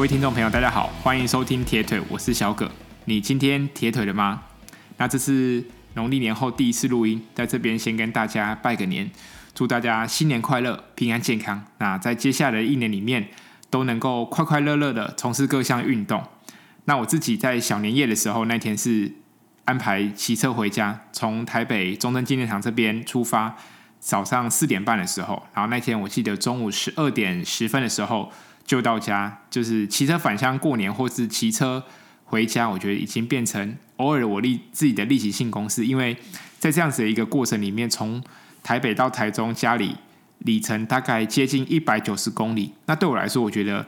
[0.00, 2.72] 各位听众朋友，大家好，欢迎收听铁腿，我是小葛。
[3.04, 4.44] 你今天铁腿了吗？
[4.96, 5.62] 那这是
[5.92, 9.10] 农历年后第一次录音，在这边先跟大家拜个年，
[9.52, 11.62] 祝大家新年快乐、平安健康。
[11.76, 13.28] 那在接下来的一年里面，
[13.68, 16.24] 都能够快快乐乐的从事各项运动。
[16.86, 19.12] 那我自己在小年夜的时候，那天是
[19.66, 23.54] 安排骑车回家，从台北中正纪念堂这边出发，
[23.98, 28.32] 早上四点半的时候，然后那天我记得中午十二点十分的时候。
[28.70, 31.82] 就到家，就是骑车返乡过年，或是骑车
[32.22, 32.70] 回家。
[32.70, 36.16] 我觉得已经变成偶尔我立自己的例行性公事，因为
[36.56, 38.22] 在这样子的一个过程里面，从
[38.62, 39.96] 台北到台中家里
[40.38, 42.72] 里程大概接近一百九十公里。
[42.86, 43.84] 那对我来说，我觉得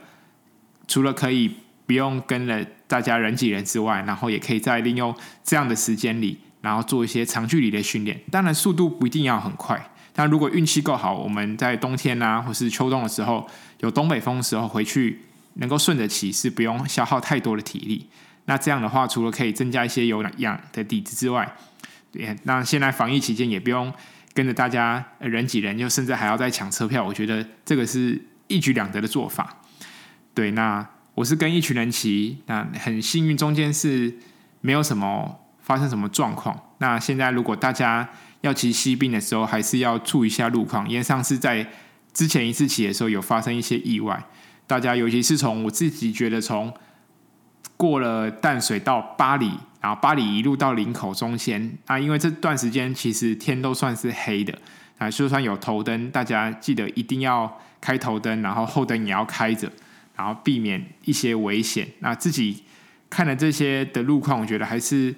[0.85, 1.49] 除了可以
[1.85, 8.19] 不用跟了大家人挤人之外，然后也可以再利用这样的时间里，然后做一些长距离的训练。
[8.29, 9.91] 当然，速度不一定要很快。
[10.13, 15.21] 但如果运气够好，我们在冬天啊，或是秋冬的时候，有东北风的时候回去，
[15.55, 18.07] 能够顺着骑，是不用消耗太多的体力。
[18.45, 21.55] 那这样的话，除了可以增加一些有氧的底子之外，
[22.11, 23.91] 对，那现在防疫期间也不用
[24.33, 27.03] 跟着大家人挤人，就甚至还要再抢车票。
[27.03, 29.61] 我觉得这个是一举两得的做法。
[30.35, 34.13] 对，那我是跟一群人骑，那很幸运，中间是
[34.61, 36.59] 没有什么发生什么状况。
[36.79, 38.09] 那现在如果大家
[38.43, 41.65] 要骑西滨的时候，还是要注意一下路况，因为上次在
[42.13, 44.21] 之前一次骑的时候有发生一些意外。
[44.67, 46.73] 大家尤其是从我自己觉得从
[47.77, 54.53] 过了淡水到八里，然后八里一路到林口中间啊，因为这段时间其实天都算是黑的
[54.97, 59.71] 啊，就算有头灯，大家记得一定要开头灯，然后后灯也要开着，
[60.17, 61.87] 然后避免一些危险。
[61.99, 62.63] 那自己
[63.09, 65.15] 看了这些的路况，我觉得还是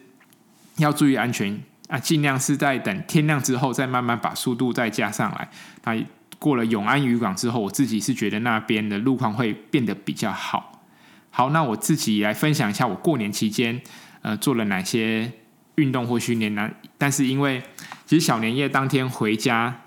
[0.78, 1.60] 要注意安全。
[1.88, 5.48] 啊，尽量是在等天亮之后，再慢慢把速度再加上来。
[5.84, 6.04] 那
[6.40, 10.82] 过了永安渔港之后，我自己是觉得那边的路况会变得比较好。
[11.30, 13.80] 好，那我自己来分享一下我过年期间
[14.24, 15.32] 呃做了哪些
[15.76, 16.72] 运动或训练呢？
[16.98, 17.62] 但是因为
[18.08, 19.82] 其实小年夜当天回家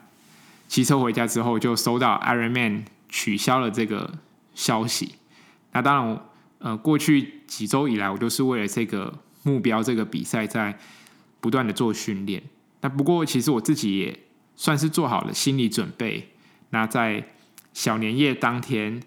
[0.69, 4.15] 骑车回家之后，就收到 Ironman 取消了这个
[4.55, 5.17] 消息。
[5.73, 6.21] 那当然，
[6.59, 10.79] 呃，过去几周以来，我都是为了这个目标、这个比赛在。
[11.41, 12.43] 不断的做训练，
[12.81, 14.19] 那不过其实我自己也
[14.57, 16.31] 算是做好了心理准备。
[16.71, 17.29] 那在
[17.73, 19.01] 小年夜当天，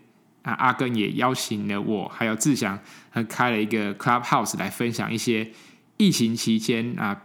[0.43, 2.79] 啊，阿根也邀请了我，还有志祥，
[3.27, 5.51] 开了一个 Clubhouse 来分享一些
[5.97, 7.23] 疫情期间啊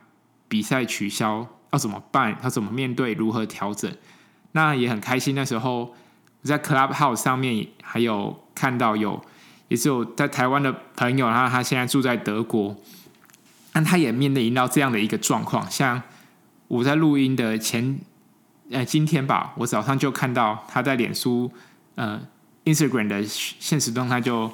[0.49, 3.91] 比赛取消要怎么办，要怎么面对，如何调整。
[4.53, 5.95] 那也很开心，那时候
[6.43, 9.25] 我在 Clubhouse 上面还有看到有，
[9.69, 12.77] 也是有在台湾的朋友，然后他现在住在德国。
[13.77, 16.03] 但他也面临到这样的一个状况，像
[16.67, 17.99] 我在录音的前
[18.71, 21.53] 呃今天吧，我早上就看到他在脸书
[21.95, 22.19] 呃
[22.65, 24.51] Instagram 的现实动态就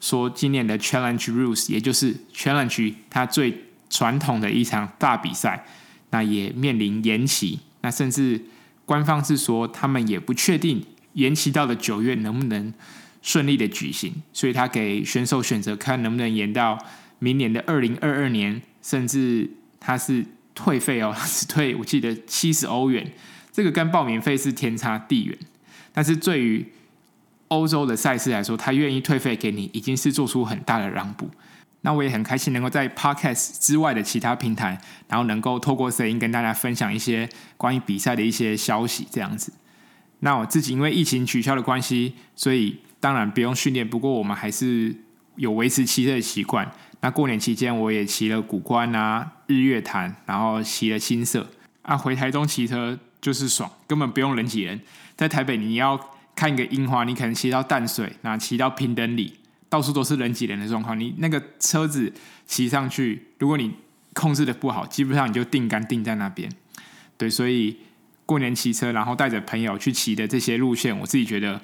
[0.00, 5.66] 说，今年的 Challenge Rules，也就是 Challenge 他最传统的一场大比赛，
[6.08, 7.60] 那也面临延期。
[7.82, 8.40] 那甚至
[8.86, 10.82] 官方是说，他们也不确定
[11.12, 12.72] 延期到了九月能不能
[13.20, 16.78] 顺利的举行，所以他给选手选择，看能不能延到。
[17.24, 23.10] 明年的二零二二年，甚至他是退费哦， 是退，我记得七十欧元，
[23.50, 25.38] 这个跟报名费是天差地远。
[25.94, 26.66] 但是对于
[27.48, 31.30] 欧洲的赛事来说，他愿意退费给你，已经是做出很大的让步。
[31.80, 37.26] 那我也很开心能够在 Podcast 之外的其他平台，然后能够透过声音跟大家分享一些
[37.56, 39.52] 关于比赛的一些消息，这样子。
[40.20, 44.96] 那我自己因为疫情取消的关系，所以当然不用训练，不过我们还是
[45.36, 46.70] 有维持骑车的习惯。
[47.00, 51.46] 那过年期间，我也骑了古关啊、日月潭，然后骑了新社
[51.82, 51.96] 啊。
[51.96, 54.80] 回台中骑车就是爽，根本不用人挤人。
[55.14, 56.00] 在台北，你要
[56.34, 59.34] 看一个樱花，你可能骑到淡水，那骑到平等里，
[59.68, 60.98] 到处都是人挤人的状况。
[60.98, 62.12] 你那个车子
[62.46, 63.70] 骑上去，如果你
[64.14, 66.50] 控制的不好，基本上你就定杆定在那边。
[67.18, 67.76] 对，所以
[68.24, 71.60] 过年骑车，然后带着朋友去骑的这些路线，我自己觉得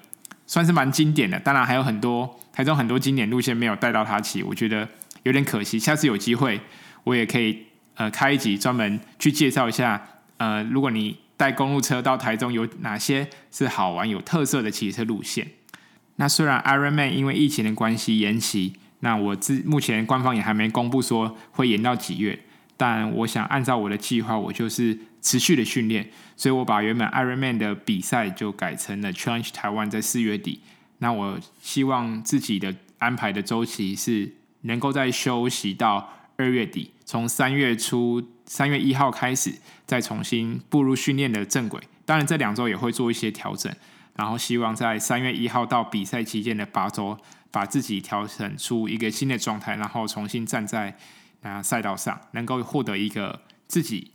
[0.51, 1.39] 算是蛮经典的。
[1.39, 4.89] 当然还有很多台中很多经典路线没有带到他骑，我觉得。
[5.23, 6.59] 有点可惜，下次有机会
[7.05, 10.03] 我也可以呃开一集专门去介绍一下
[10.39, 15.47] 呃，如果你带公路车到台中，有哪些是好玩有特色的骑车路线。
[16.17, 22.39] 那虽然 Ironman 因为疫情的关系延期，那我自目前官方也还没公布说会延到几月，
[22.81, 30.63] 但我想按照我的计划，我就是持续的训练，所以我把原本 Ironman 的比赛就改成了 Challenge 台湾在四月底。
[30.99, 34.37] 那我希望自己的安排的周期是。
[34.63, 39.55] 能够再休息到二月底，从三月初三月一号开始，
[39.87, 41.81] 再重新步入训练的正轨。
[42.05, 43.75] 当然，这两周也会做一些调整。
[44.17, 47.17] 然后希望在三月一号到比赛期间的八周，
[47.51, 50.95] 把自己调整出一个新的状态，然后重新站在
[51.43, 54.13] 啊赛道上，能够获得一个自己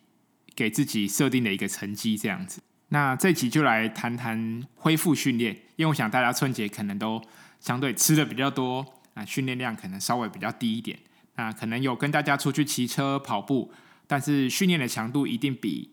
[0.55, 2.61] 给自己设定的一个成绩，这样子。
[2.89, 7.21] 那这期就来谈谈恢复训练，因为我想大家春节可能都
[7.59, 8.85] 相对吃的比较多，
[9.15, 10.97] 啊，训练量可能稍微比较低一点。
[11.35, 13.73] 那可能有跟大家出去骑车、跑步，
[14.07, 15.89] 但是训练的强度一定比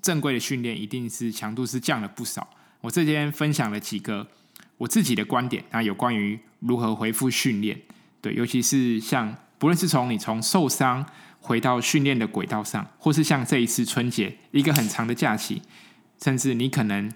[0.00, 2.48] 正规的训练一定是强度是降了不少。
[2.80, 4.26] 我这边分享了几个
[4.78, 7.80] 我自己的观点，那有关于如何恢复训练，
[8.20, 11.06] 对，尤其是像不论是从你从受伤
[11.38, 15.62] 回到训练的轨道上，或是像这一次春节一个很长的假期。
[16.20, 17.08] 甚至你可能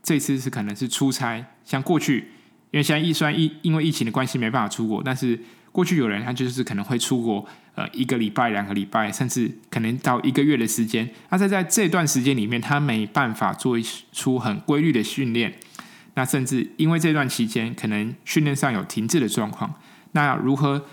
[0.00, 2.28] 这次是可能是出差，像过去，
[2.70, 5.36] 因为现在疫虽然疫因为疫情的关系没办法出国，但是
[5.72, 11.10] 过去有人他就是可能会出国，呃，一个礼拜、两个礼拜，甚至可能到一个月的时间。
[11.30, 13.76] 那在在这段时间里面，他没办法做
[14.12, 15.52] 出很规律的训练，
[16.14, 19.74] 那甚至因为这段期间可能训练上有停滞的状况，
[20.12, 20.86] 那如何？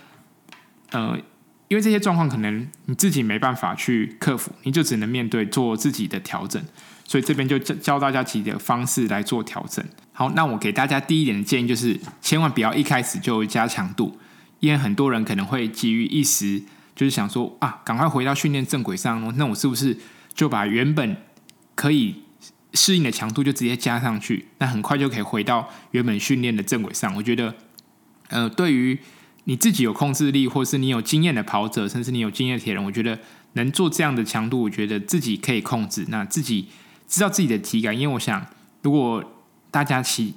[0.95, 1.19] 呃，
[1.68, 6.63] 因为这些状况可能你自己没办法去克服，你就只能面对做自己的调整。
[7.03, 9.83] 所以这边就教教大家几个方式来做调整。
[10.13, 14.18] 好，那我给大家第一点的建议就是，千万不要一开始就加强度，
[14.59, 16.63] 因为很多人可能会急于一时，
[16.95, 19.98] 就是想说啊，赶快回到训练正轨上，那我是不是
[20.33, 21.18] 就把原本
[21.75, 22.24] 可以
[22.74, 24.48] 适应的强度就直接加上去？
[24.57, 27.13] 那很快就可以回到原本训练的正轨上。
[27.15, 27.53] 我觉得，
[28.30, 28.98] 呃，对于
[29.45, 33.18] 你自己有控制力，或是你有经验的跑者，甚至你有经验的铁人，我觉得
[33.53, 36.06] 能做这样的强度，我觉得自己可以控制。
[36.09, 36.68] 那自己。
[37.07, 38.44] 知道自己的体感，因为我想，
[38.81, 39.24] 如果
[39.69, 40.33] 大家骑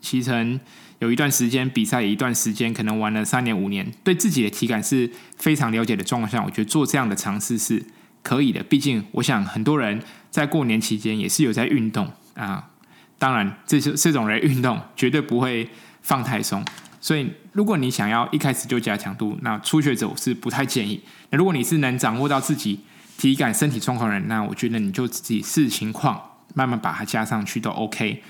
[0.00, 0.58] 骑乘
[0.98, 7.84] 有一段时间比赛，一段时间可能玩了三年五年，对自己的体感是非常了解的状况下，我觉得做这样的尝试是
[8.22, 8.62] 可以的。
[8.62, 12.70] 毕竟，我想很多人在过年期间也是有在运动啊。
[13.18, 15.68] 当然，这些这种人运动绝对不会
[16.00, 16.64] 放太松。
[17.06, 21.00] 所以，如果你想要一开始就加强度，那初学者我是不太建议。
[21.30, 22.80] 那如果你是能掌握到自己。
[23.18, 26.20] 体感、身体状况的人，那我觉得你就自己视情况
[26.52, 28.22] 慢慢把它加上去都 OK。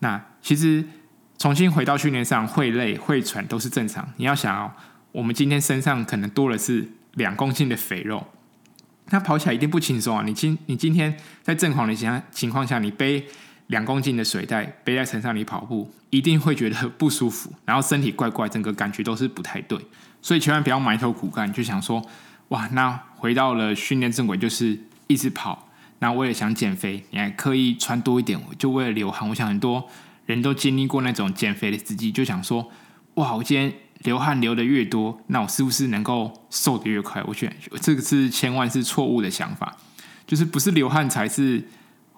[0.00, 0.84] 那其实
[1.38, 4.12] 重新回到训练上，会累、会喘都是正常。
[4.16, 4.72] 你要想哦，
[5.12, 8.26] 我们今天身上可能多的是两公斤的肥肉，
[9.10, 10.24] 那跑起来一定不轻松啊！
[10.26, 13.24] 你今你今天在正常的情情况下，你背
[13.68, 19.78] 两公斤的水袋背在身上，你跑步一定会觉得不舒服， 然后身体怪怪，整个感觉都是不太对。
[20.20, 22.04] 所以千万不要埋头苦干，就想说。
[22.48, 25.70] 哇，那回到了训练正轨，就是一直跑。
[26.00, 29.26] 那我也想减肥，你还刻意穿多一点，就为了流汗。
[29.30, 29.88] 我想很多
[30.26, 32.70] 人都经历过那种减肥的时机，就想说：
[33.14, 37.24] 哇，我今天流汗流得越多，那我是不是能够瘦得越快？
[37.26, 39.78] 我觉得这个是千万是错误的想法，
[40.26, 41.66] 就是不是流汗才是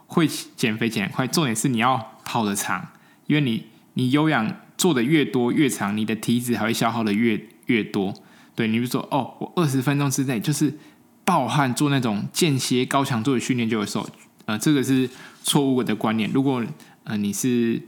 [0.06, 1.26] 会减肥减快。
[1.26, 2.88] 重点是你要跑得长，
[3.26, 8.14] 因为你你有氧做的越多越长，你的体脂还会消耗的越越多。
[8.54, 10.78] 对，你比如说，哦，我二十分钟之内就是
[11.24, 14.08] 爆汗做那种间歇高强度的训练就会瘦，
[14.46, 15.10] 呃，这个是
[15.42, 16.30] 错误的观念。
[16.32, 16.64] 如果
[17.04, 17.82] 呃你是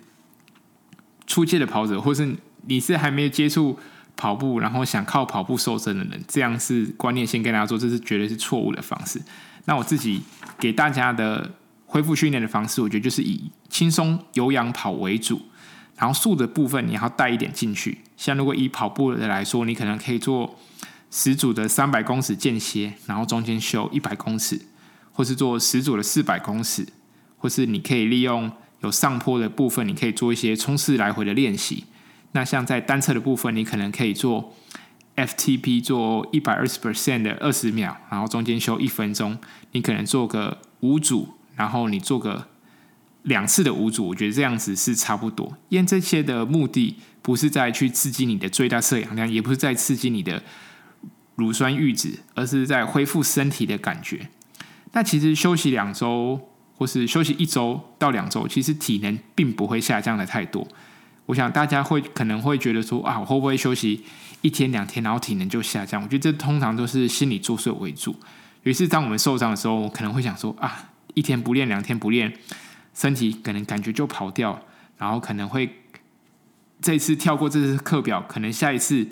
[1.27, 2.37] 初阶的跑者，或是
[2.67, 3.79] 你是还没有接触
[4.17, 9.21] 跑步，然后想靠跑步瘦身的人，这样是观念先跟大家说，这是绝对是错误的方式。
[9.65, 10.21] 那我自己
[10.59, 11.51] 给大家的
[11.91, 15.41] 恢复训练的方式，我觉得就是以轻松有氧跑为主。
[15.97, 20.57] 然后速的部分你要带一点进去，像如果以跑步的来说，你可能可以做
[21.11, 24.61] 十组的三百公尺间歇，然后中间休一百公尺，
[25.13, 26.87] 或是做十组的四百公尺，
[27.39, 28.49] 或是你可以利用
[28.83, 31.83] 有上坡的部分，你可以做一些冲刺来回的练习。
[32.31, 34.55] 那像在单车的部分，你可能可以做
[35.17, 39.37] FTP 做一百二十 percent 的二十秒，然后中间休一分钟，
[39.73, 42.49] 你可能做个五组，然后你做个。
[43.25, 45.53] 两次的五组，我觉得这样子是差不多。
[45.69, 50.43] 因为这些的目的不是在去刺激你的最大摄氧量，也不是在刺激你的
[51.35, 54.31] 乳酸阈值，而是在恢复身体的感觉。
[54.93, 56.41] 那其实休息两周，
[56.77, 60.67] 或是休息一周到两周，其实体能并不会下降的太多。
[61.27, 64.05] 我想大家会可能会觉得说啊，我会不会休息
[64.41, 66.03] 一天两天，然后体能就下降？
[66.03, 68.17] 我觉得这通常都是心理作祟为主。
[68.63, 70.89] 于是当我们受伤的时候，可能会想说啊，
[71.19, 72.33] 一天不练，两天不练。
[72.95, 74.61] 身体可能感觉就跑掉，
[74.97, 75.83] 然后可能会
[76.81, 79.07] 这次跳过这次课表，可能下一次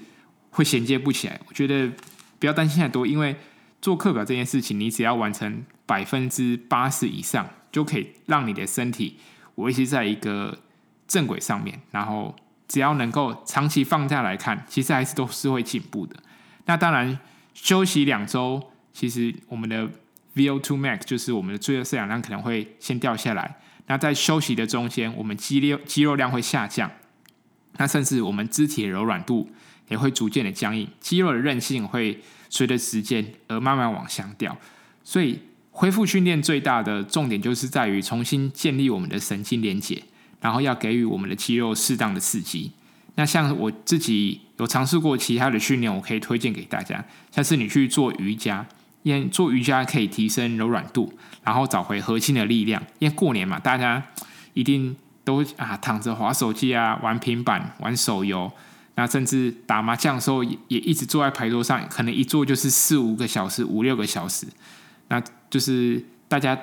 [0.51, 1.41] 会衔接不起来。
[1.49, 1.93] 我觉得
[2.39, 3.37] 不要担心太多，因为
[3.81, 9.19] 做课表这件事情，你只要完成百分之八十以上，就可以让你的身体
[9.57, 10.59] 维持在一个
[11.07, 11.81] 正轨上面。
[11.93, 12.35] 然后
[12.67, 16.17] 只要能够长期放假来看，其实还是都是会进步的。
[16.65, 17.21] 那当然
[17.55, 19.89] 休息两周，其实我们的
[20.37, 23.57] VO2 max 就是我们的最热摄氧量可能会先掉下来。
[23.89, 26.91] 那在休息的中间，我们肌肉肌肉量会下降，
[27.79, 29.51] 那甚至我们肢体的柔软度
[29.89, 34.57] 也会逐渐的僵硬，肌肉的韧性会随着时间而慢慢往下掉。
[35.03, 35.41] 所以
[35.71, 40.03] 恢复训练最大的重点就是在于重新建立我们的神经连结，
[40.41, 42.73] 然后要给予我们的肌肉适当的刺激。
[43.15, 48.67] 那像我自己有尝试过其他的训练，我可以推荐给大家，像是你去做瑜伽。
[49.07, 51.13] 因做瑜伽可以提升柔软度，
[51.45, 52.83] 然后找回核心的力量。
[52.99, 54.03] 因为过年嘛，大家
[54.53, 58.51] 一定都啊躺着滑手机啊，玩平板、玩手游，
[58.97, 64.45] 那甚至打麻将的时候也也一直坐在牌桌上，可能一坐就是四五个小时、五六个小时。
[65.07, 66.59] 那就是大家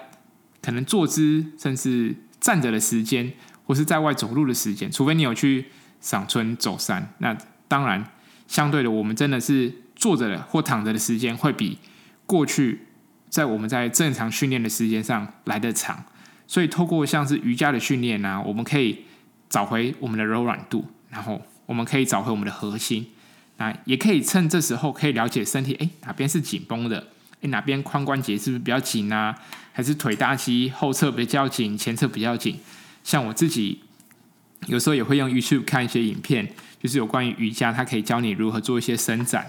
[0.62, 3.32] 可能坐姿，甚至站着的时间，
[3.66, 5.68] 或是在外走路的时间，除非你有去
[6.02, 7.38] 赏春走山，那
[7.70, 8.06] 当然
[8.50, 11.78] 相对的，我们真的是坐着的或躺着的时间会比。
[12.25, 12.88] 过去
[13.30, 16.03] 在我们在正常训练的时间上来得长，
[16.48, 19.06] 所以透过像是瑜伽的训练呢，我们可以
[19.50, 23.08] 找回我们的柔软度，然后我们可以找回我们的核心，
[23.58, 27.08] 那也可以趁这时候可以了解身体，哎，哪边是紧绷的，
[27.42, 29.36] 哎，哪边髋关节是不是比较紧啊？
[29.72, 32.60] 还是腿大肌后侧比较紧，前侧比较紧？
[33.03, 33.82] 像我自己
[34.68, 36.48] 有时候也会用 YouTube 看一些影片，
[36.80, 39.46] 就是有关于瑜伽，它可以教你如何做一些伸展。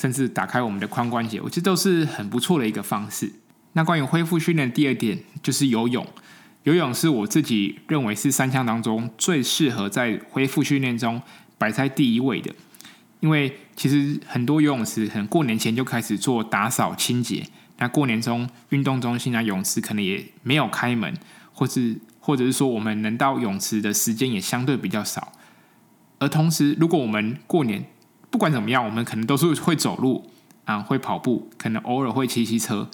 [0.00, 3.32] 甚至打开我们的髋关节，我觉得都是很不错的一个方式。
[3.72, 6.06] 那关于恢复训练第二点就是游泳，
[6.62, 11.20] 游泳是我自己认为是三项当中最适合在恢复训练中
[11.58, 12.54] 摆在第一位的。
[13.20, 17.44] 因为其实很多游泳池可能过年前就开始做打扫清洁，
[17.78, 21.12] 那过年中运动中心啊泳池可能也没有开门，
[21.52, 25.32] 或是或者是说我们能到泳池的时间也相对比较少。
[26.20, 27.84] 而同时，如果我们过年
[28.30, 30.30] 不管怎么样，我们可能都是会走路
[30.64, 32.88] 啊，会跑步，可能偶尔会骑骑车。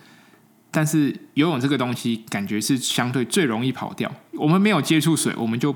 [0.70, 4.12] 但是游泳这个东西，感觉是相对最容易跑掉。
[4.32, 5.74] 我们没有接触水，我们就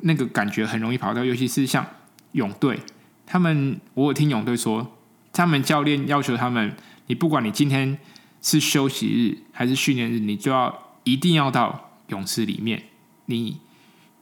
[0.00, 1.24] 那个感觉很容易跑掉。
[1.24, 1.84] 尤其是像
[2.32, 2.78] 泳队，
[3.26, 4.96] 他们我有听泳队说，
[5.32, 6.76] 他们教练要求他们，
[7.08, 7.98] 你不管你今天
[8.40, 12.84] 是休息日还是训练日，你就要一定要到泳池里面。
[13.24, 13.58] 你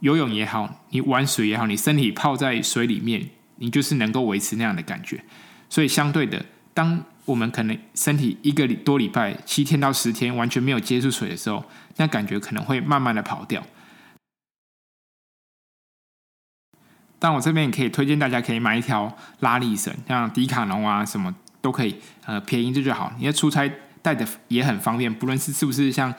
[0.01, 3.29] 游泳也好，你玩水也好，你身体泡在水里面。
[3.57, 5.25] 你就是能够维持那样的感觉，
[5.69, 11.65] 所以相对的，当我们可能身体一个多礼拜、七天到十天完全没有接触水的时候，
[11.97, 13.63] 那感觉可能会慢慢的跑掉。
[17.19, 21.97] 但我这边也可以推荐大家可以买一条拉力绳，像迪卡侬啊什么都可以，
[22.27, 23.15] 呃，便宜这就好。
[23.19, 26.13] 你要出差带的也很方便，不论是是不是像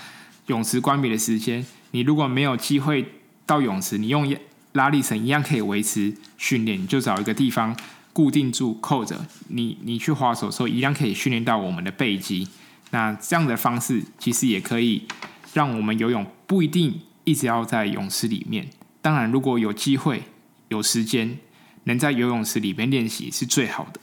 [0.48, 3.08] 泳池关闭的时间，你如果没有机会
[3.46, 4.27] 到泳池，你用
[4.75, 7.75] 拉力绳一样可以维持训练，就找一个地方
[8.12, 12.48] 固定住扣着，你你去划手的时候一样可以训练到我们的背肌。
[12.91, 15.08] 那这样的方式其实也可以
[15.53, 18.70] 让我们游泳不一定一直要在泳池里面。
[19.01, 20.24] 当然，如果有机会
[20.67, 21.38] 有时间
[21.86, 24.01] 能在游泳池里面练习是最好的。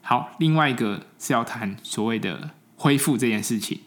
[0.00, 3.80] 好，另外一个是要谈所谓的恢复这件事情，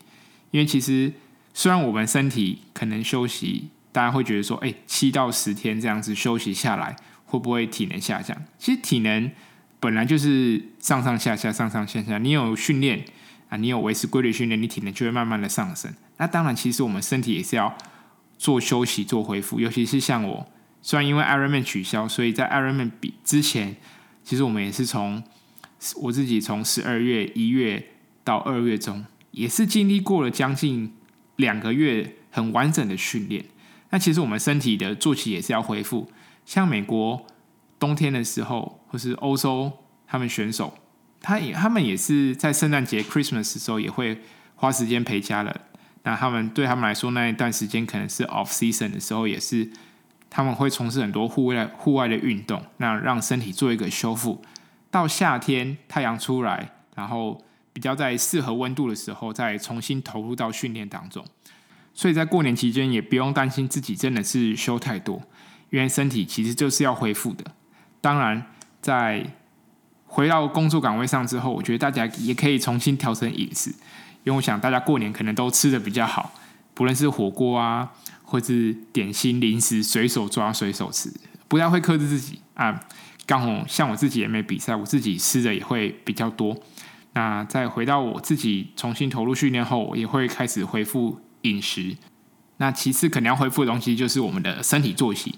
[0.51, 1.13] 因为其实
[1.55, 3.69] 虽然我们身体可能休息。
[3.97, 8.39] 大家会觉得说，哎，七到十天这样子休息下来，会不会体能下降？
[8.59, 9.31] 其实体能
[9.79, 12.19] 本来就是上上下下、上上下下。
[12.19, 13.03] 你有训练
[13.49, 15.91] 啊，你有维持规律训练，你体能就会慢慢的上升。
[16.17, 17.75] 那当然，其实我们身体也是要
[18.37, 19.59] 做休息、做恢复。
[19.59, 20.47] 尤其是像我，
[20.83, 23.77] 虽然因为 Ironman 取消，所以在 Ironman 比之前，
[24.23, 25.23] 其实我们也是从
[26.03, 27.83] 我自己从十二月、一月
[28.23, 30.93] 到二月中，也是经历过了将近
[31.37, 33.43] 两个月很完整的训练。
[33.89, 36.11] 那其实我们身体的作息也是要恢复，
[36.45, 37.25] 像美国
[37.79, 39.71] 冬天的时候，或是欧洲
[40.05, 40.73] 他们选手，
[41.21, 44.21] 他也他们也是在圣诞节 Christmas 的时候也会
[44.55, 45.59] 花时间陪家人。
[46.03, 49.69] 那他们对他们来说那一段时间可能是 off season 的时候，也是
[50.29, 54.41] 他们会从事很多户外户外的运动，那让身体做一个修复。
[54.89, 61.25] 到夏天太阳出来，然后比较在适合温度的时候，再重新投入到训练当中。
[61.97, 65.19] 所以在过年期间也不用担心自己真的是休太多，
[65.71, 67.43] 因为身体其实就是要恢复的。
[67.99, 68.45] 当然，
[68.79, 69.25] 在
[70.05, 73.71] 回到工作岗位上之后，我觉得大家也可以重新调整饮食，
[74.23, 76.31] 因为我想大家过年可能都吃得比较好，
[76.75, 81.11] 不论是火锅啊，或是点心零食，随手抓随手吃，
[81.47, 82.79] 不太会克制自己啊。
[83.25, 86.55] 刚好像我自己也没比赛，我自己吃的也会比较多。
[87.13, 91.19] 那再回到我自己重新投入训练后，也会开始恢复。
[91.49, 91.95] 饮食，
[92.57, 95.31] 那其次可能要恢复的东西就是我们的身体作息，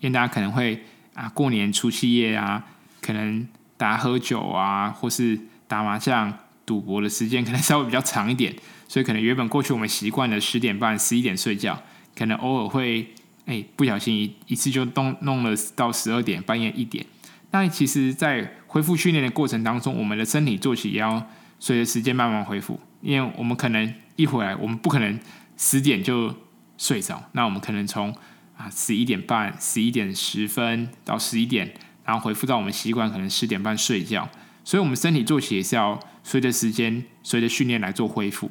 [0.00, 0.82] 因为大家可能会
[1.14, 2.64] 啊过年除夕夜啊，
[3.00, 6.32] 可能大家喝酒啊，或是打麻将、
[6.64, 8.54] 赌博的时间 可能稍微比较长一点，
[8.88, 11.82] 所以可能原本过去我们习惯的十点半、十一点睡觉，
[12.16, 13.14] 可能偶尔会
[13.46, 17.04] 哎不小心一一次就弄弄了到十二点半夜一点。
[17.52, 21.26] 那其实，在恢复训练的过程当中，我们的身体作息也要
[21.58, 25.18] 随着时间慢慢恢复，因为我们可能一回来，我们不可能
[25.62, 26.34] 十点就
[26.78, 28.16] 睡着，那我们可能从
[28.56, 34.26] 啊十一点半、十一点十分到十一点，然后恢复到我们习惯可能十点半睡觉，
[34.64, 38.50] 所以我们身体作息也是要随着时间、随着训练来做恢复。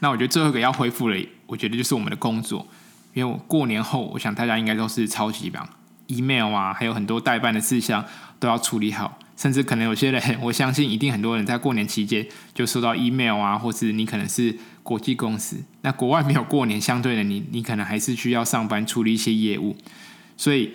[0.00, 2.66] 那我觉得最后一个要恢复的，我觉得就是我们的工作，
[3.14, 5.68] 因为我过年后，我想大家应该都是超级忙。
[6.08, 8.04] email 啊，还有很多待办的事项
[8.40, 19.76] 都要处理好，甚至可能有些人， 我相信一定很多人在过年期间就收到 email 啊，或是你可能是国际公司，那国外没有过年，相对的你你可能还是需要上班处理一些业务，
[20.36, 20.72] 所以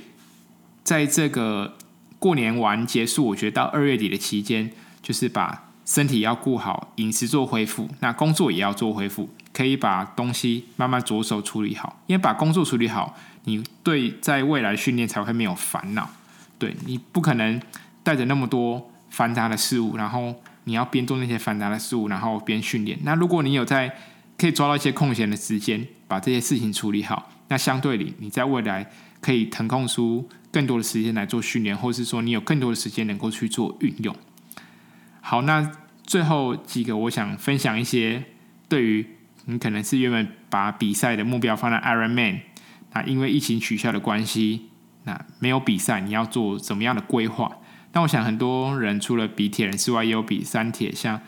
[0.83, 1.77] 在这个
[2.19, 13.17] 过年完结束，我觉得到二月底的期间，就是把身体要顾好，饮食做恢复，那工作也要做恢复，可以把东西慢慢着手处理好，因为把工作处理好。
[13.45, 16.07] 你对在未来训练才会没有烦恼，
[16.59, 17.59] 对，你不可能
[18.03, 22.97] 带着那么多繁杂的事物，然后你要边做那些繁杂的事物，然后边训练。
[23.03, 23.93] 那如果你有在
[24.37, 28.89] 可以抓到一些空闲的时间，把这些事情处理好，那相对你你在未来
[29.19, 34.15] 可以腾空出更多的时间来做训练，或是说你有更多的时间能够去做运用。
[35.21, 35.71] 好，那
[36.03, 38.23] 最后几个我想分享一些
[38.67, 39.05] 对于
[39.45, 42.39] 你可能是原本把比赛的目标放在 Ironman。
[42.93, 44.69] 那因为疫情取消的关系，
[45.03, 47.57] 那没有比赛，你要做怎么样的规划？
[47.93, 51.19] 那我想很多人除了比铁人之外，也有比三铁，像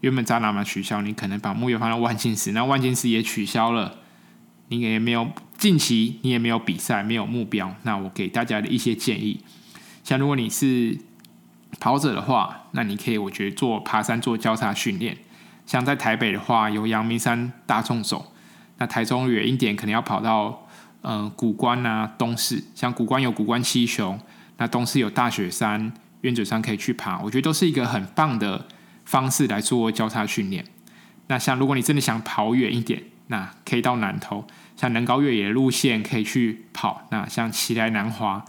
[0.00, 3.98] 原本扎拿马取消，你可能把目标放在万金石，那万金石也取消了，
[4.68, 5.28] 你也没有
[5.58, 7.74] 近期你也没有比赛，没有目标。
[7.82, 9.40] 那我给大家的一些建议，
[10.02, 10.98] 像如果你是
[11.80, 15.16] 跑者的话，那你可以我觉得做爬山做交叉训练，
[15.66, 18.32] 像在台北的话有阳明山大众走，
[18.78, 20.60] 那台中远一点可能要跑到。
[21.06, 24.18] 嗯，古关啊，东势，像古关有古关七雄，
[24.56, 25.92] 那东势有大雪山、
[26.24, 28.66] 鸢嘴山可以去爬，我觉得都是一个很棒的
[29.04, 30.64] 方式来做交叉训练。
[31.28, 37.06] 那像如果你真的想跑远一点，那可以到南投，像南高越野路线可以去跑。
[37.10, 38.44] 那像奇莱南华，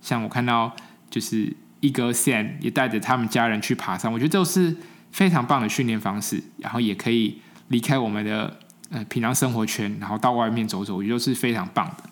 [0.00, 0.76] 像我看到
[1.10, 4.76] 就是一哥 Sam 也带着他们家人去爬山，我觉得都是
[5.10, 8.58] 非常棒的训练方式，然后也可以离开我们的。
[8.94, 12.04] 呃，平常生活圈，然后到外面走走，也就是非常棒的。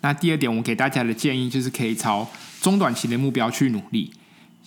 [0.00, 2.28] 那第二点，我给大家的建议就是可以朝
[2.60, 4.12] 中短期的目标去努力。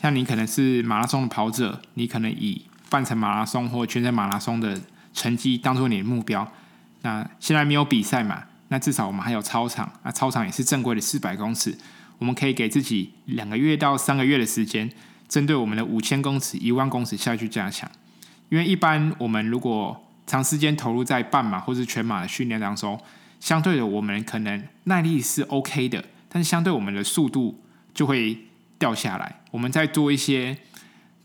[0.02, 4.82] 像你可能是马拉松的跑者，你可能以半程马拉松或全程马拉松的
[5.14, 6.52] 成绩当做你的目标。
[7.04, 8.46] 那现在没有比赛嘛？
[8.70, 11.78] 那至少我们还有操场，那操场也是正规的四百公尺，
[12.18, 14.90] 我们可以给自己两个月到三个月的时间，
[15.28, 17.90] 针对我们的五千公尺、一万公尺下去加强。
[18.50, 23.00] 因为一般我们如果长时间投入在半马或是全马的训练当中，
[23.40, 27.62] 相对的，我们可能耐力是 OK 的，但是相对我们的速度
[27.94, 28.38] 就会
[28.82, 29.42] 掉下来。
[29.52, 30.58] 我们在做一些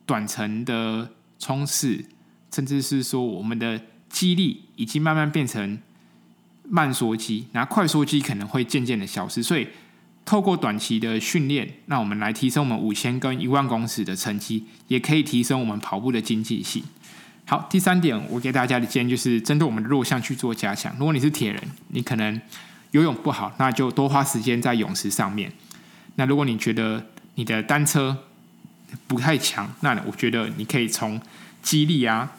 [0.05, 2.05] 短程的冲刺，
[2.53, 5.79] 甚至是说我们的肌力已经慢慢变成
[6.69, 9.42] 慢缩肌，那快缩肌可能会渐渐的消失。
[9.42, 9.66] 所以，
[10.27, 16.85] 透过短期的训练，那我们来提升我们五千跟一万公尺的成绩，也可以提升我们跑步的经济性。
[17.47, 20.95] 好，第三点，我给大家的建议就是针对我们的弱项去做加强。
[20.99, 22.38] 如果你是铁人，你可能
[22.90, 25.51] 游泳不好，那就多花时间在泳池上面。
[26.16, 28.25] 那如果你觉得你的单车
[29.07, 31.18] 不太强，那我觉得你可以从
[31.62, 32.33] 肌力啊，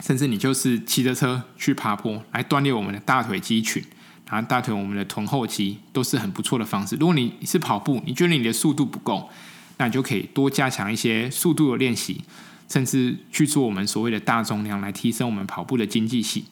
[0.00, 3.82] 甚至你就是骑着车去爬坡来锻炼我们的大腿肌群，
[4.30, 6.94] 然后大腿我们的臀后肌都是很不错的方式。
[6.96, 9.28] 如果你是跑步，你觉得你的速度不够，
[9.78, 12.22] 那你就可以多加强一些速度的练习。
[12.70, 16.44] 甚至去做我们所谓的大重量，来提升我们跑步的经济性。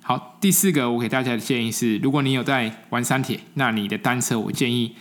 [0.00, 4.94] 好，第四个我给大家的建议是，如果你有在玩山铁，那你的单车，我建议，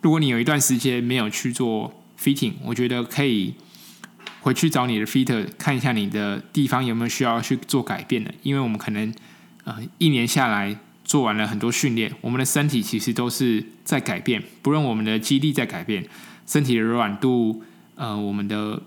[0.00, 3.54] 如果你有一段时间没有去做 fitting，我觉得可以
[4.40, 8.32] 回去找你的 fitter 看一下你的地方有没有需要去做改变的。
[8.42, 9.12] 因为我们可能
[9.64, 16.06] 呃一年下来做完了很多训练，我们的身体其实都是在改变，不论我们的肌力在改变，
[16.46, 17.62] 身体的柔软度，
[17.94, 18.82] 呃，我们的。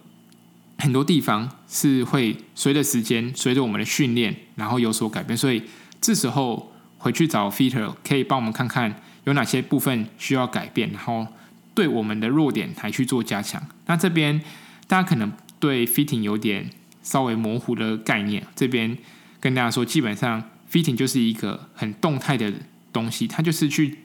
[0.80, 5.38] 很多地方是会随着时间，随着我们的训练，然后有所改变。
[5.38, 5.62] 所以
[6.02, 8.94] 这时候回去找 fitter 可以帮我们看看
[9.26, 11.28] 有哪些部分需要改变，然后
[11.74, 13.62] 对我们的弱点还去做加强。
[13.86, 14.42] 那这边
[14.88, 16.70] 大家可能对 fitting 有点
[17.02, 18.98] 稍微模糊的概念，这边
[19.40, 22.52] 跟大家说，基本上 fitting 就是一个很动态的
[22.92, 24.00] 东西，它就是去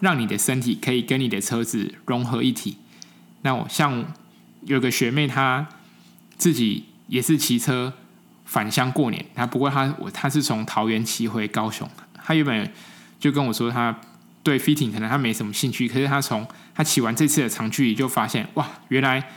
[0.00, 2.78] 让你的身体可以跟你的车子融合一体。
[3.42, 4.04] 那我像
[4.62, 5.68] 有个学妹她。
[6.38, 7.92] 自己也是骑车
[8.44, 12.72] 返乡过年，她不过她我她是从桃园骑回高雄，她原本
[13.20, 13.96] 就跟我说她
[14.42, 19.30] 对 fitting 可能他没什么兴趣，可是他从他骑完这次的长距离就发现，哇，原来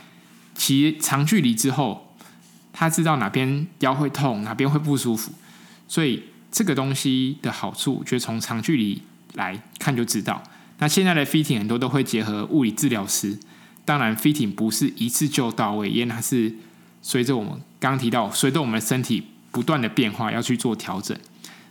[0.54, 2.14] 骑长距离之后，
[2.72, 5.32] 他知道哪边腰会痛，哪边会不舒服，
[5.86, 9.00] 所以这个东西的好处，就从长距离
[9.34, 10.42] 来看就知道。
[10.78, 13.38] 那现在的 fitting 很多都会结合物理治疗师，
[13.84, 16.52] 当然 fitting 不是一次就到位，因为它是
[17.00, 21.16] 随着我们刚提到，随着我们身体不断的变化要去做调整。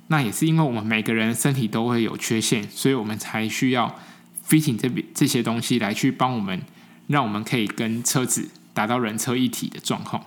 [0.07, 3.99] 那也是因为我们每个人身体都会有缺陷，所以我们才需要
[4.47, 6.61] fitting 这边这些东西来去帮我们，
[7.07, 10.25] 让我们可以跟车子达到人车一体的状况。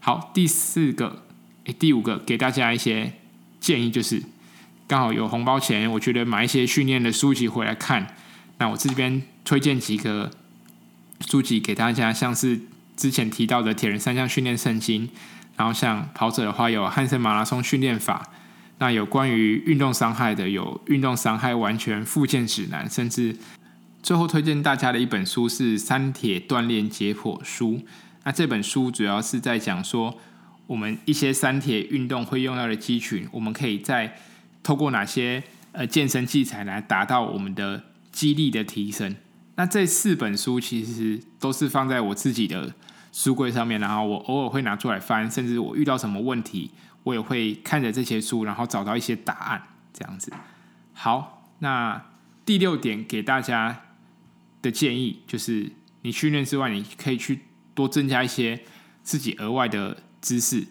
[0.00, 1.24] 好，第四个，
[1.64, 3.12] 诶，第五个给大家一些
[3.60, 4.22] 建议就是。
[4.88, 8.14] 刚好有红包钱，我觉得买一些训练的书籍回来看。
[8.58, 10.30] 那我这边推荐几个
[11.26, 12.60] 书籍给大家，像是
[12.94, 15.08] 之前提到的《铁人三项训练圣经》，
[15.56, 18.28] 然后像跑者的话有《汉森马拉松训练法》，
[18.82, 23.36] 那有关于运动伤害的有《运动伤害完全复健指南》，甚至
[24.02, 27.74] 最后推荐大家的一本书是《三铁锻炼解剖书》。
[28.24, 30.18] 那这本书主要是在讲说，
[30.66, 34.16] 我们一些三铁运动会用到的肌群，我们可以在
[34.64, 35.40] 透过哪些
[35.70, 39.14] 呃健身器材来达到我们的肌力的提升？
[39.54, 42.74] 那这四本书其实都是放在我自己的
[43.12, 46.72] 书柜上面，然后我偶尔会拿出来翻，甚至我遇到什么问题，
[47.04, 49.62] 我也会看着这些书，然后找到一些答案，
[49.92, 50.32] 这样子。
[50.92, 52.02] 好，那
[52.44, 53.82] 第六点给大家
[54.60, 57.40] 的建议就是，你训练之外，你可以去
[57.74, 58.62] 多增加一些
[59.02, 60.66] 自己额外的知识，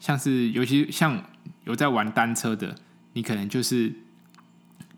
[0.00, 1.22] 像是尤其像
[1.64, 2.76] 有在玩单车的。
[3.12, 3.94] 你可能就是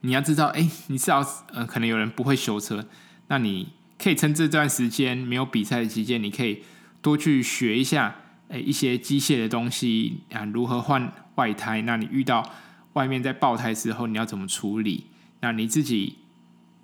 [0.00, 2.84] 你要知道，哎，你知道，呃，可能有人不会修车，
[3.28, 6.64] 那你可以趁这段时间没有比赛的期间，你可以
[7.00, 8.16] 多去学一下，
[8.48, 11.82] 哎，一些机械的东西啊，如何换外胎？
[11.82, 12.50] 那你遇到
[12.94, 15.06] 外面在爆胎之后，你要怎么处理？
[15.40, 16.16] 那你自己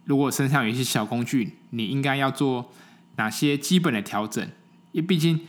[0.04, 2.70] 如果身上有一些小工具，你应该要做
[3.16, 4.44] 哪些基本的调整？
[4.92, 5.40] 因为毕竟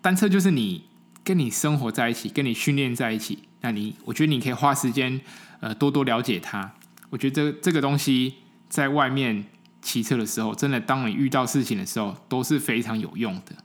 [0.00, 0.84] 单车就是你
[1.22, 3.40] 跟你生活在一起，跟你训练在一起。
[3.60, 5.20] 那你，我觉得你可以花时间，
[5.60, 6.72] 呃，多多了解它。
[7.10, 8.34] 我觉得这这个东西
[8.68, 9.44] 在外面
[9.82, 13.56] 骑车的时候，真的，当你遇到事情的时候，都是非常有用的。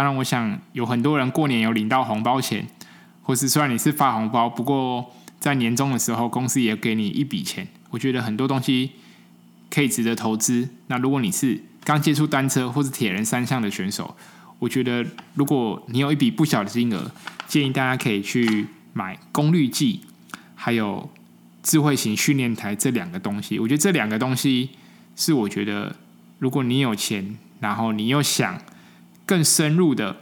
[0.00, 2.66] 当然，我想有很多人过年有领到红包钱，
[3.22, 7.68] 或是虽然你是发红包，不过在年终的时候，公司也给你一笔钱。
[7.90, 8.92] 我觉得很多东西
[9.68, 10.66] 可以值得投资。
[10.86, 14.16] 那如果你是刚接触单车或是铁人三项的选手，
[14.58, 17.10] 我觉得，如果你有一笔不小的金额，
[17.46, 20.00] 建议大家可以去买功率计，
[20.54, 21.10] 还有
[21.62, 23.58] 智慧型训练台这两个东西。
[23.58, 24.70] 我觉得这两个东西
[25.14, 25.94] 是我觉得，
[26.38, 28.58] 如果你有钱，然后你又想
[29.30, 30.16] 更深入的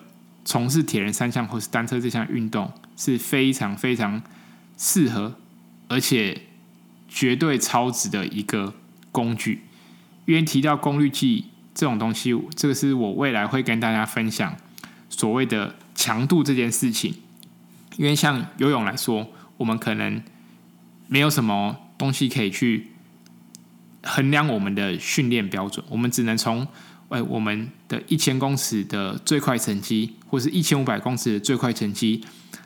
[0.45, 4.23] 从事铁人三项或是单车这项运动，是非常非常
[4.77, 5.37] 适合，
[5.89, 6.43] 而且
[7.09, 8.75] 绝对超值的一个
[9.11, 9.63] 工具。
[10.27, 11.47] 因为提到功率计。
[11.75, 14.57] 这种东西，这个是我未来会跟大家分享
[15.09, 17.15] 所谓的强度这件事情。
[17.97, 20.21] 因为像游泳来说，我们可能
[21.07, 22.89] 没有什么东西可以去
[24.03, 26.67] 衡量我们的训练标准，我们只能从
[27.09, 32.25] 呃我们的一千公尺的最快成绩，或是一千五百公尺的最快成绩，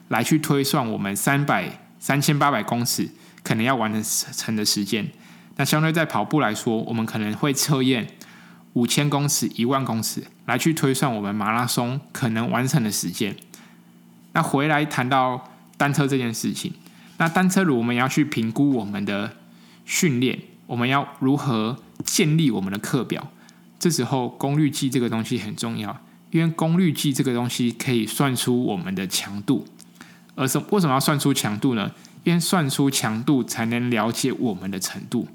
[0.08, 3.08] 来去推算我们三百三千八百公尺
[3.42, 5.08] 可能要完成的时间。
[5.56, 8.08] 那相对在跑步来说，我们可能会测验。
[8.74, 13.36] 五千公尺、一万公尺，来去推算我们马拉松可能完成的时间。
[14.32, 16.72] 那回来谈到单车这件事情，
[17.18, 19.36] 那单车如我们要去评估我们的
[19.84, 23.30] 训练，我们要如何建立我们的课表？
[23.82, 29.66] 这时候功率计这个东西很重要，因为功率计这个东西可以算出我们的强度。
[30.36, 31.90] 而什为什么要算出强度呢？
[32.22, 35.26] 因为算出强度才能了解我们的程度。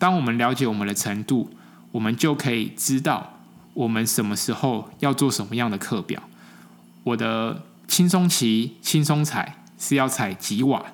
[0.00, 1.48] 当我们了解我们的程度，
[1.92, 3.38] 我们就可以知道
[3.72, 6.20] 我们什么时候要做什么样的课表。
[7.04, 10.84] 我的轻松骑、轻松踩是要踩几瓦？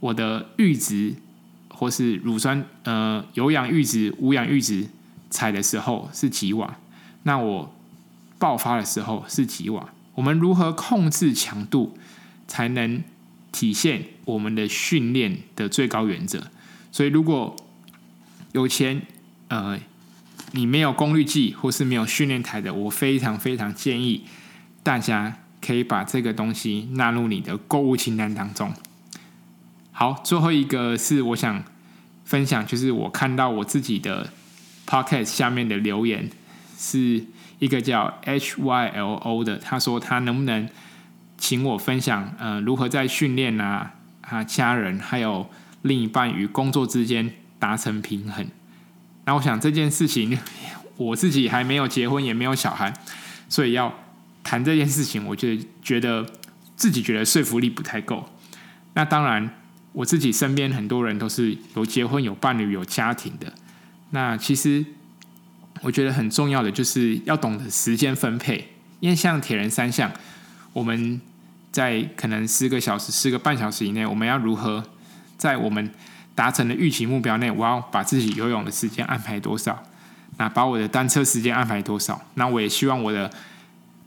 [0.00, 1.14] 我的阈值
[1.68, 4.88] 或是乳酸呃有氧阈值、无氧阈值
[5.32, 6.76] 踩的时候是几瓦？
[7.24, 7.74] 那我
[8.38, 9.88] 爆发的时候是几瓦？
[10.14, 11.98] 我们如何控制强度，
[12.46, 13.02] 才能
[13.50, 16.44] 体现我们的训练的最高原则？
[16.92, 17.56] 所以如果
[18.52, 19.02] 有钱
[19.48, 19.80] 呃。
[20.54, 24.24] 你没有功率计或是没有训练台的，我非常非常建议
[24.82, 28.70] 大家可以把这个东西纳入你的购物清单当中。
[29.92, 31.64] 好，最后一个是我想
[32.26, 34.30] 分享，就是我看到我自己的
[34.92, 36.28] podcast 下面的留言，
[36.78, 37.24] 是
[37.58, 40.68] 一个叫 HYLO 的，他说他能不能
[41.38, 45.48] 请我分享，呃，如何在训练啊，啊，家人还有
[45.80, 48.46] 另一半与工作之间达成平衡。
[49.24, 50.38] 那我想这件事情，
[50.98, 52.92] 我自己还没有结婚，也没有小孩，
[53.48, 53.94] 所以要
[54.44, 56.26] 谈这件事情，我就觉得
[56.76, 58.28] 自己觉得说服力不太够。
[58.92, 59.48] 那当然，
[59.92, 63.54] 我自己身边很多人都是有结婚、有伴侣、有家庭的。
[64.14, 64.84] 那其实
[65.80, 68.68] 我觉得很重要的就是要懂得时间分配，
[69.00, 70.12] 因为像铁人三项，
[70.72, 71.20] 我们
[71.70, 74.84] 在可能四个小时、四个半小时以内，我们要如何
[75.36, 75.90] 在我们
[76.34, 79.82] 达成的预期目标内，我要把自己游泳的时间安排多少？
[80.36, 82.20] 那把我的单车时间安排多少？
[82.34, 83.30] 那我也希望我的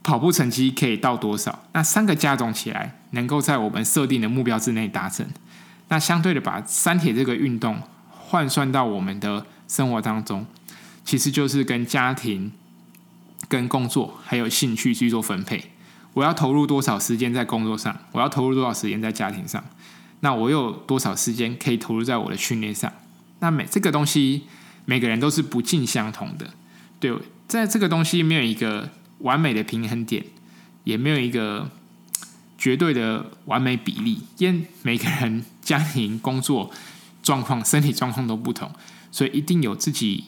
[0.02, 1.64] 跑步成绩可以到多少？
[1.72, 5.26] 那三个加总起来，能够在我们设定的目标之内达成。
[5.88, 7.80] 那相对的，把三铁这个运动
[8.28, 10.44] 换算到我们的生活当中，
[11.04, 12.50] 其实就是跟家庭、
[13.48, 15.70] 跟工作还有兴趣去做分配。
[16.12, 17.96] 我要投入多少时间在工作上？
[18.12, 19.62] 我要投入多少时间在家庭上？
[20.20, 22.92] 那我有多少时间可以投入在我的训练上？
[23.40, 24.44] 那每这个东西，
[24.86, 26.50] 每个人都是不尽相同的。
[26.98, 27.14] 对，
[27.46, 30.24] 在这个东西没有一个完美的平衡点，
[30.84, 31.70] 也没有一个
[32.56, 36.70] 绝对的完美比例，因每个人家庭、工作
[37.26, 38.70] 状况、身体状况都不同，
[39.10, 40.26] 所以一定有自己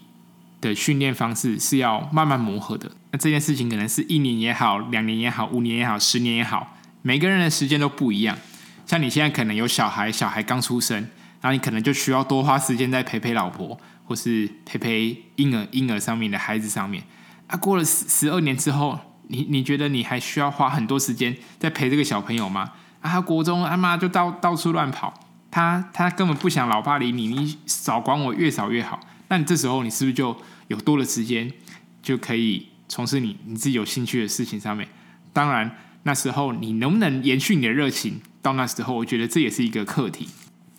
[0.61, 2.91] 的训练方式是要慢慢磨合的。
[3.13, 8.37] 那这件事情可能是一年也好，两年也好，五年也好，十年也好，每个人的时间都不一样。
[8.85, 10.97] 像你现在可能有小孩，小孩刚出生，
[11.41, 17.05] 然后你可能就需要多花时间在陪陪老婆，或是陪陪婴儿婴儿上面的孩子上面。
[17.47, 22.73] 啊，过了十十二年之后，你你觉得你还需要花很多时间在陪这个小朋友吗？
[23.01, 25.15] 啊，他国中他妈就到到处乱跑，
[25.51, 29.01] 他他根本不想老爸理你，你少管我越少越好。
[29.29, 30.37] 那你这时候你是不是就
[30.69, 31.53] 有多的时间
[32.03, 34.89] 就可以从事你你自己有兴趣的事情上面？
[35.33, 40.29] 当然，那时候你能不能延续你的热情到那时候，我觉得这也是一个课题。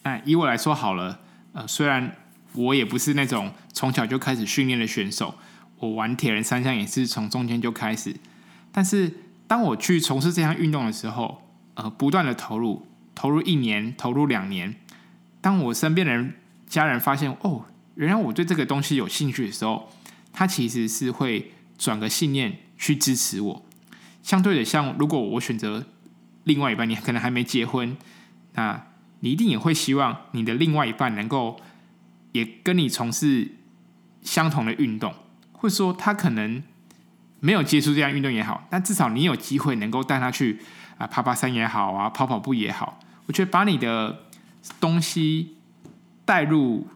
[0.04, 1.20] 哎，以我来说好了，
[1.54, 2.16] 呃，虽然
[2.54, 5.36] 我也不是那种从小就开始训练的选手。
[5.78, 8.14] 我玩铁人三项也是从中间就开始，
[8.70, 9.14] 但是
[9.48, 11.42] 当我去从事这项运动的时候，
[11.76, 12.86] 呃，不断的投入，
[13.20, 14.74] 投入一年，投入两年，
[15.42, 16.36] 当我身边的人、
[16.68, 19.92] 家人发现，哦，原来我对这个东西有兴趣的时候，
[20.32, 23.66] 他其实是会转个信念去支持我。
[24.24, 25.86] 相对的，像如果我选择
[26.46, 27.98] 另外一半，你可能还没结婚，
[28.54, 28.88] 那
[29.20, 31.60] 你一定也会希望你的另外一半能够
[32.32, 33.52] 也跟你从事
[34.22, 35.14] 相同的运动。
[35.52, 36.64] 或者说他可能
[37.42, 40.62] 没有接触这样运动也好，但至少你有机会能够带他去
[40.98, 42.98] 啊爬爬山也好啊，跑跑步也好。
[43.30, 44.24] 我觉得把你的
[44.80, 45.56] 东西
[46.26, 46.88] 带入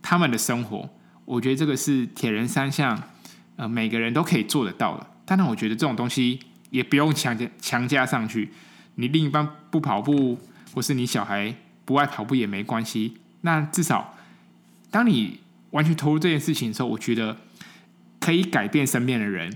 [0.00, 0.88] 他们的生活，
[1.26, 3.02] 我觉得这个是铁人三项
[3.56, 5.06] 呃每个人都可以做得到的。
[5.26, 8.50] 当然，我觉得这种东西也不用强加强加上去。
[8.94, 10.38] 你另一半不跑步，
[10.72, 13.18] 或是你小孩不爱跑步也没关系。
[13.42, 14.14] 那至少
[14.90, 15.40] 当你
[15.72, 17.36] 完全投入这件事情的时候，我觉得。
[18.20, 19.52] 可以改变身边的人，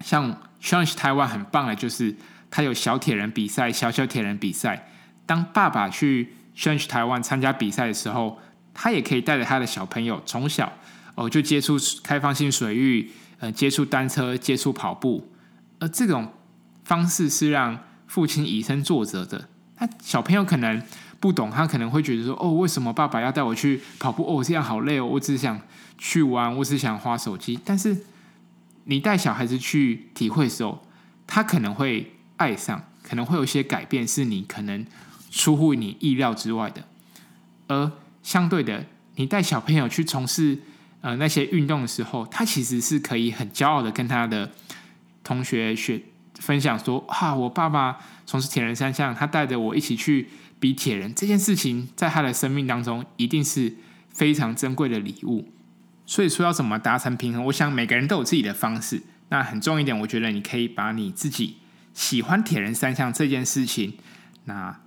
[0.00, 2.14] 像 Challenge Taiwan 很棒的，就是
[2.50, 4.86] 他有小铁人比赛、小小铁人比赛。
[5.26, 8.38] 当爸爸去 Challenge Taiwan 参加比赛的时候，
[8.72, 10.72] 他也可以带着他的小朋友从小
[11.14, 13.10] 哦就接触开放性水域，
[13.40, 15.30] 呃，接触单车、接触跑步。
[15.80, 16.32] 而这种
[16.84, 19.48] 方式是让父亲以身作则的。
[19.78, 20.82] 那小朋友可能
[21.20, 24.22] 不懂，他可能会觉得说：“哦，为什么爸爸要带我去跑步？
[24.22, 25.60] 哦，这样好累哦，我只想。”
[25.98, 27.58] 去玩，我只想花手机。
[27.64, 27.96] 但是
[28.84, 30.86] 你带小孩子去体会的时候，
[31.26, 34.84] 他可能会爱上，可能会有一些改变，是你可能
[35.36, 36.82] 出乎你意料之外的。
[37.68, 40.58] 而相对的，你带小朋友去从事
[41.02, 44.50] 呃那些运动的时候，他其实是可以很骄傲的跟他的
[45.22, 46.00] 同学学
[46.38, 53.74] 分享说：“啊，我爸爸从事铁人三项，他带着我一起去比铁人。”这件事情在他的生命当中一定是
[54.08, 55.48] 非常珍贵的礼物。
[56.06, 57.44] 所以说要怎么达成平衡？
[57.46, 59.02] 我想每个人都有自己的方式。
[59.28, 61.56] 那很重要一点，我觉得你可以把你自己
[61.92, 63.94] 喜欢铁人三项这件事情，
[64.44, 64.78] 那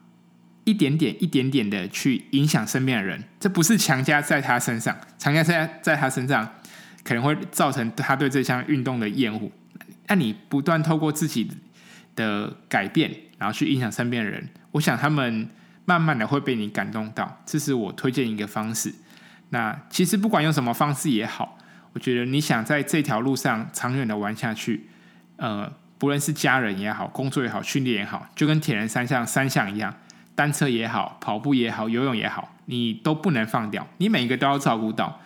[0.69, 3.23] 一点点、一点点的去影响身边的人。
[3.39, 6.47] 这不是强加在他身上，强加在在他身上
[7.03, 9.51] 可能会造成他对这项运动的厌恶。
[10.07, 11.49] 那你不断透过自己
[12.15, 15.49] 的改变，然后去影响身边的人，我想他们
[15.85, 17.41] 慢慢的会被你感动到。
[17.45, 18.93] 这是我推荐一个方式。
[19.49, 21.57] 那其实不管用什么方式也好，
[21.93, 24.87] 我觉得你想在这条路上长远的玩下去，
[25.37, 29.95] 呃，不论是家人也好，工作也好，训练也好，就跟铁人三项三项一样，
[30.39, 35.19] 单车也好，跑步也好，游泳也好，你都不能放掉，你每一个都要照顾到。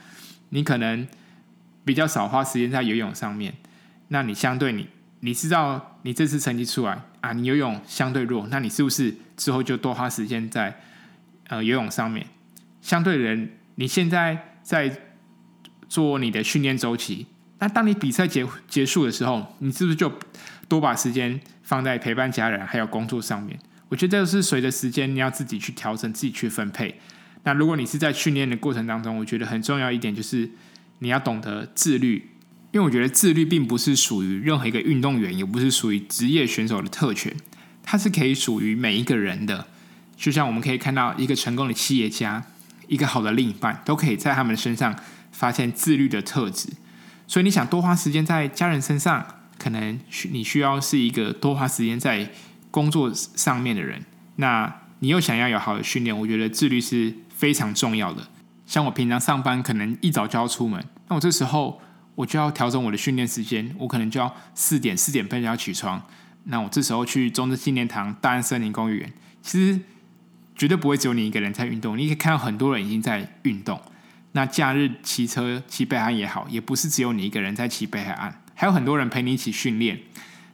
[0.49, 1.07] 你可能
[1.85, 3.53] 比较少花时间在游泳上面，
[4.07, 10.79] 那你相对你你知道你这次成绩出来啊，你游泳相对弱，那你是不是之后就多花时间在
[11.47, 12.25] 呃游泳上面？
[12.81, 14.99] 相对的人，你现在在
[15.87, 17.27] 做你的训练周期，
[17.59, 20.11] 那当你比赛结结束的时候，你是不是就
[20.67, 23.59] 多把时间放在陪伴家人还有工作上面？
[23.93, 26.99] 我觉得是随着时间你要自己去调整，自己去分配。
[27.43, 30.49] 那如果你是在训练的过程当中，我觉得很重要一点就是
[30.97, 32.31] 你要懂得自律，
[32.71, 37.31] 因为我觉得自律并不是属于任何一个运动员，也不是属于职业选手的特权，
[37.83, 39.67] 它是可以属于每一个人的。
[40.17, 42.43] 就像我们可以看到一个成功的企业家，
[42.87, 44.95] 一个好的另一半，都可以在他们身上
[45.31, 46.69] 发现自律的特质。
[47.27, 49.23] 所以你想多花时间在家人身上，
[49.59, 52.31] 可能需你需要是一个多花时间在
[52.73, 54.03] 工作上面的人。
[54.37, 58.27] 那你又想要有好的训练，我觉得自律是非常重要的。
[58.65, 61.79] 像我平常上班，可能一早就要出门，那我这时候
[62.15, 66.01] 我就要调整我的训练时间，我可能就要四点四点半就要起床。
[66.45, 69.79] 那我这时候去中正纪念堂、大安森林公园，其实
[70.55, 73.79] 绝对不会只有你一个人在运动，你可以看到很多人已经在运动。
[74.31, 79.99] 那假日骑车骑北海岸也好，也不是只有你一个人在骑北海岸，还有很多人陪你一起训练。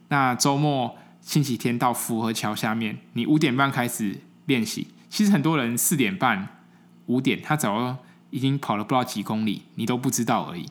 [0.08, 0.98] 那周末
[1.30, 4.16] 星期天到福和桥下面，你五点半开始
[4.46, 6.56] 练习，其实很多人四点半。
[7.06, 7.98] 五点，他早
[8.30, 10.66] 已经跑了不知道几公里，你都不知道而已。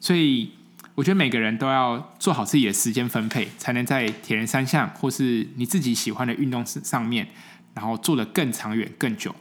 [0.00, 0.50] 所以
[0.96, 7.28] 我觉得每个人都要做好自己的时间分配，才能在铁人三项或是你自己喜欢的运动上面，
[7.74, 9.32] 然后做得更长远、更久。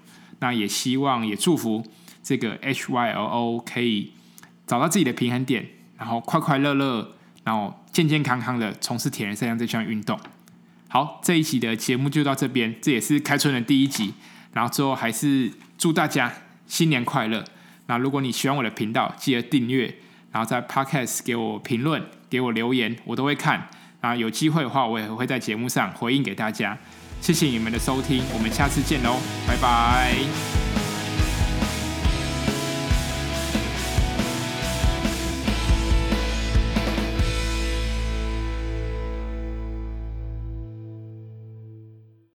[0.42, 1.84] 那也希望也祝福
[2.22, 4.12] 这个 HYLO 可以
[4.68, 5.66] 找到自己的平衡点，
[5.98, 10.20] 然后快快乐乐，然后健健康康的从事铁人三项这项运动。
[10.94, 14.14] 好，这一期的节目就到这边，这也是开春的第一集。
[14.52, 16.30] 然后最后还是祝大家
[16.68, 17.42] 新年快乐。
[17.86, 19.86] 那如果你喜欢我的频道，记得订阅，
[20.34, 23.70] 然后在 Podcast 给我评论，给我留言，我都会看。
[24.02, 26.78] 啊有机会的话，我也会在节目上回应给大家。
[27.22, 29.16] 谢谢你们的收听，我们下次见喽，
[29.48, 30.61] 拜拜。